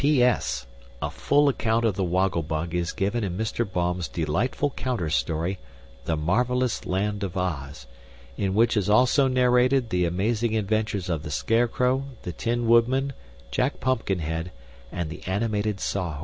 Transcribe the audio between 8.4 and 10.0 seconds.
which is also narrated